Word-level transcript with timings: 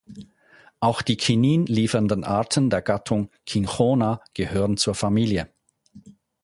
Auch 0.79 1.03
die 1.03 1.15
Chinin-liefernden 1.17 2.23
Arten 2.23 2.71
der 2.71 2.81
Gattung 2.81 3.29
"Cinchona" 3.47 4.19
gehören 4.33 4.77
zur 4.77 4.95
Familie. 4.95 5.53